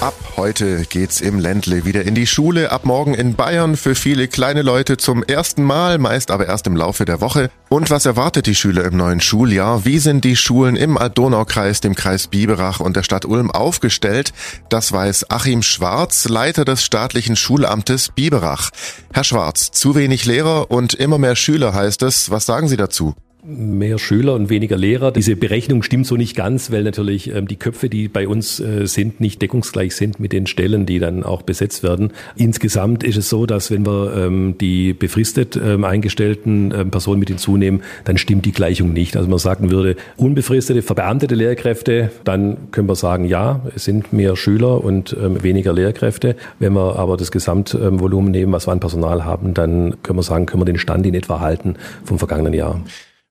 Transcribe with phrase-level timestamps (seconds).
[0.00, 2.70] Ab heute geht's im Ländle wieder in die Schule.
[2.70, 6.76] Ab morgen in Bayern für viele kleine Leute zum ersten Mal, meist aber erst im
[6.76, 7.50] Laufe der Woche.
[7.68, 9.84] Und was erwartet die Schüler im neuen Schuljahr?
[9.84, 14.32] Wie sind die Schulen im Alb-Donau-Kreis, dem Kreis Biberach und der Stadt Ulm aufgestellt?
[14.68, 18.70] Das weiß Achim Schwarz, Leiter des staatlichen Schulamtes Biberach.
[19.12, 22.30] Herr Schwarz, zu wenig Lehrer und immer mehr Schüler heißt es.
[22.30, 23.16] Was sagen Sie dazu?
[23.44, 25.12] Mehr Schüler und weniger Lehrer.
[25.12, 28.86] Diese Berechnung stimmt so nicht ganz, weil natürlich ähm, die Köpfe, die bei uns äh,
[28.86, 32.12] sind, nicht deckungsgleich sind mit den Stellen, die dann auch besetzt werden.
[32.36, 37.28] Insgesamt ist es so, dass wenn wir ähm, die befristet ähm, eingestellten ähm, Personen mit
[37.28, 39.16] hinzunehmen, dann stimmt die Gleichung nicht.
[39.16, 44.34] Also man sagen würde, unbefristete, verbeamtete Lehrkräfte, dann können wir sagen, ja, es sind mehr
[44.34, 46.34] Schüler und ähm, weniger Lehrkräfte.
[46.58, 50.46] Wenn wir aber das Gesamtvolumen nehmen, was wir an Personal haben, dann können wir sagen,
[50.46, 52.82] können wir den Stand in etwa halten vom vergangenen Jahr.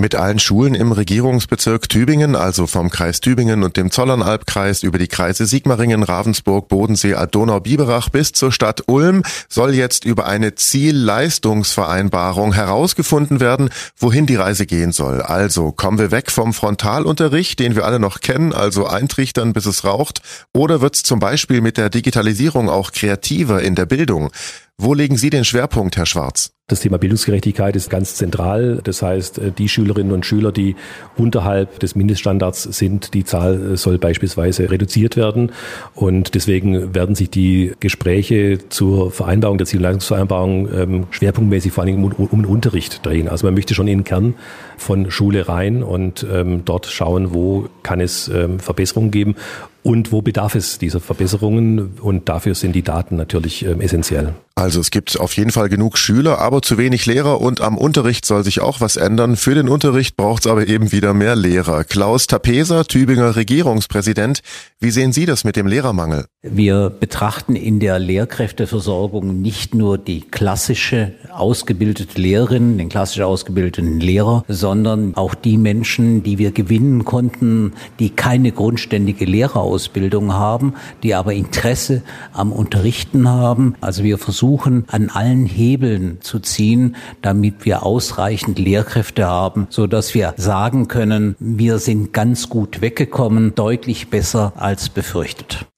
[0.00, 5.08] Mit allen Schulen im Regierungsbezirk Tübingen, also vom Kreis Tübingen und dem Zollernalbkreis über die
[5.08, 12.54] Kreise Sigmaringen, Ravensburg, Bodensee, Donau, Biberach bis zur Stadt Ulm, soll jetzt über eine Zielleistungsvereinbarung
[12.54, 15.20] herausgefunden werden, wohin die Reise gehen soll.
[15.20, 19.84] Also kommen wir weg vom Frontalunterricht, den wir alle noch kennen, also eintrichtern, bis es
[19.84, 20.22] raucht,
[20.54, 24.30] oder wird's zum Beispiel mit der Digitalisierung auch kreativer in der Bildung?
[24.78, 26.52] Wo legen Sie den Schwerpunkt, Herr Schwarz?
[26.70, 28.80] Das Thema Bildungsgerechtigkeit ist ganz zentral.
[28.84, 30.76] Das heißt, äh, die Schülerinnen und Schüler, die
[31.16, 35.50] unterhalb des Mindeststandards sind, die Zahl äh, soll beispielsweise reduziert werden.
[35.96, 42.12] Und deswegen werden sich die Gespräche zur Vereinbarung der Zielleistungsvereinbarung ähm, schwerpunktmäßig vor allem um,
[42.12, 43.28] um, den Unterricht drehen.
[43.28, 44.34] Also man möchte schon in den Kern
[44.76, 49.34] von Schule rein und ähm, dort schauen, wo kann es ähm, Verbesserungen geben
[49.82, 54.34] und wo bedarf es dieser Verbesserungen und dafür sind die Daten natürlich ähm, essentiell.
[54.54, 58.26] Also es gibt auf jeden Fall genug Schüler, aber zu wenig Lehrer und am Unterricht
[58.26, 59.36] soll sich auch was ändern.
[59.36, 61.84] Für den Unterricht braucht es aber eben wieder mehr Lehrer.
[61.84, 64.40] Klaus Tapeser, Tübinger Regierungspräsident,
[64.78, 66.26] wie sehen Sie das mit dem Lehrermangel?
[66.42, 74.46] Wir betrachten in der Lehrkräfteversorgung nicht nur die klassische ausgebildete Lehrerin, den klassisch ausgebildeten Lehrer,
[74.48, 81.34] sondern auch die Menschen, die wir gewinnen konnten, die keine grundständige Lehrerausbildung haben, die aber
[81.34, 83.74] Interesse am Unterrichten haben.
[83.82, 90.14] Also wir versuchen an allen Hebeln zu ziehen, damit wir ausreichend Lehrkräfte haben, so dass
[90.14, 95.69] wir sagen können, wir sind ganz gut weggekommen, deutlich besser als befürchtet.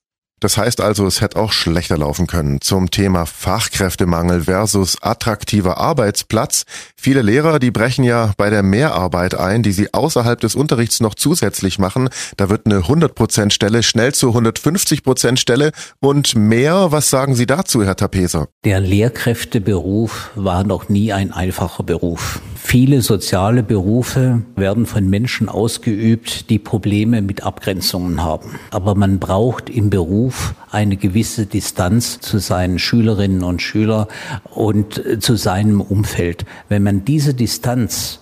[0.42, 2.60] Das heißt also, es hätte auch schlechter laufen können.
[2.60, 6.64] Zum Thema Fachkräftemangel versus attraktiver Arbeitsplatz.
[6.96, 11.14] Viele Lehrer, die brechen ja bei der Mehrarbeit ein, die sie außerhalb des Unterrichts noch
[11.14, 12.08] zusätzlich machen.
[12.36, 15.70] Da wird eine 100% Stelle schnell zur 150% Stelle
[16.00, 16.90] und mehr.
[16.90, 18.48] Was sagen Sie dazu, Herr Tapeser?
[18.64, 22.40] Der Lehrkräfteberuf war noch nie ein einfacher Beruf.
[22.72, 28.58] Viele soziale Berufe werden von Menschen ausgeübt, die Probleme mit Abgrenzungen haben.
[28.70, 34.06] Aber man braucht im Beruf eine gewisse Distanz zu seinen Schülerinnen und Schülern
[34.54, 36.46] und zu seinem Umfeld.
[36.70, 38.21] Wenn man diese Distanz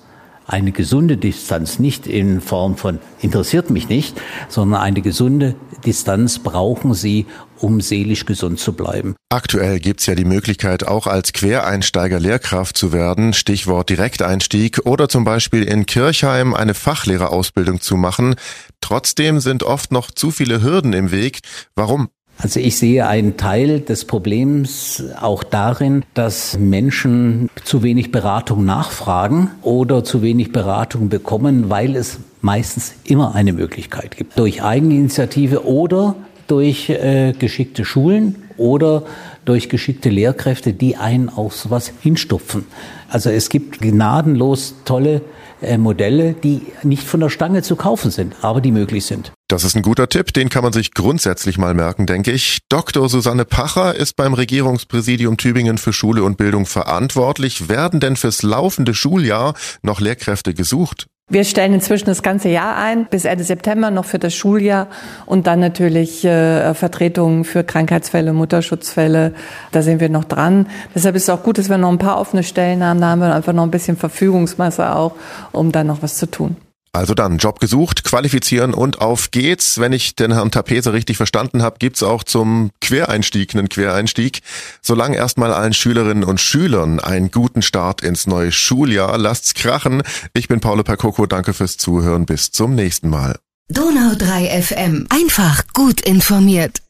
[0.50, 5.55] eine gesunde Distanz, nicht in Form von interessiert mich nicht, sondern eine gesunde
[5.87, 7.27] Distanz brauchen sie,
[7.59, 9.15] um seelisch gesund zu bleiben.
[9.28, 15.25] Aktuell gibt's ja die Möglichkeit, auch als Quereinsteiger Lehrkraft zu werden, Stichwort Direkteinstieg, oder zum
[15.25, 18.34] Beispiel in Kirchheim eine Fachlehrerausbildung zu machen.
[18.81, 21.41] Trotzdem sind oft noch zu viele Hürden im Weg.
[21.77, 22.09] Warum?
[22.43, 29.51] Also ich sehe einen Teil des Problems auch darin, dass Menschen zu wenig Beratung nachfragen
[29.61, 34.39] oder zu wenig Beratung bekommen, weil es meistens immer eine Möglichkeit gibt.
[34.39, 36.15] Durch Eigeninitiative oder
[36.47, 39.03] durch äh, geschickte Schulen oder
[39.45, 42.65] durch geschickte Lehrkräfte, die einen auf sowas hinstupfen.
[43.11, 45.21] Also es gibt gnadenlos tolle
[45.61, 49.33] äh, Modelle, die nicht von der Stange zu kaufen sind, aber die möglich sind.
[49.50, 52.61] Das ist ein guter Tipp, den kann man sich grundsätzlich mal merken, denke ich.
[52.69, 53.09] Dr.
[53.09, 57.69] Susanne Pacher ist beim Regierungspräsidium Tübingen für Schule und Bildung verantwortlich.
[57.69, 61.09] Werden denn fürs laufende Schuljahr noch Lehrkräfte gesucht?
[61.28, 64.87] Wir stellen inzwischen das ganze Jahr ein, bis Ende September noch für das Schuljahr
[65.27, 69.34] und dann natürlich äh, Vertretungen für Krankheitsfälle, Mutterschutzfälle.
[69.72, 70.69] Da sind wir noch dran.
[70.95, 73.01] Deshalb ist es auch gut, dass wir noch ein paar offene Stellen haben.
[73.01, 75.16] Da haben wir einfach noch ein bisschen Verfügungsmasse auch,
[75.51, 76.54] um dann noch was zu tun.
[76.92, 79.78] Also dann, Job gesucht, qualifizieren und auf geht's.
[79.78, 84.41] Wenn ich den Herrn Tapese richtig verstanden habe, gibt's auch zum Quereinstieg einen Quereinstieg.
[84.83, 89.19] Solange erstmal allen Schülerinnen und Schülern einen guten Start ins neue Schuljahr.
[89.19, 90.03] Lasst's krachen.
[90.34, 92.27] Ich bin Paolo Percoco, danke fürs Zuhören.
[92.27, 93.39] Bis zum nächsten Mal.
[93.69, 95.07] Donau 3 FM.
[95.10, 96.83] Einfach gut informiert.